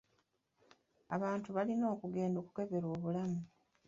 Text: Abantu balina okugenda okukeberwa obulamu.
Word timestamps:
Abantu 1.15 1.49
balina 1.55 1.85
okugenda 1.95 2.37
okukeberwa 2.39 2.91
obulamu. 2.97 3.39